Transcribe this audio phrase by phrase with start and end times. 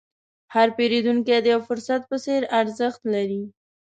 [0.53, 3.41] هر پیرودونکی د یو فرصت په څېر ارزښت لري.